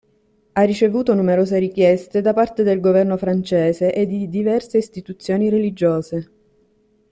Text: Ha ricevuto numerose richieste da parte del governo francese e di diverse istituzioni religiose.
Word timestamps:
Ha 0.53 0.63
ricevuto 0.63 1.13
numerose 1.13 1.59
richieste 1.59 2.21
da 2.21 2.33
parte 2.33 2.63
del 2.63 2.79
governo 2.79 3.17
francese 3.17 3.93
e 3.93 4.07
di 4.07 4.29
diverse 4.29 4.79
istituzioni 4.79 5.47
religiose. 5.47 6.31